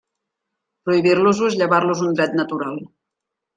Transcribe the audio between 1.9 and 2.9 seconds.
un dret natural.